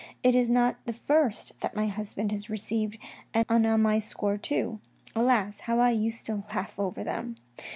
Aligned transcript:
It 0.23 0.33
is 0.33 0.49
not 0.49 0.83
the 0.87 0.93
first 0.93 1.61
that 1.61 1.75
my 1.75 1.85
husband 1.85 2.31
has 2.31 2.49
received, 2.49 2.97
and 3.35 3.45
on 3.67 3.81
my 3.83 3.99
score 3.99 4.35
too. 4.35 4.79
Alas! 5.15 5.59
how 5.59 5.77
I 5.79 5.91
used 5.91 6.25
to 6.25 6.43
laugh 6.51 6.79
over 6.79 7.03
them 7.03 7.35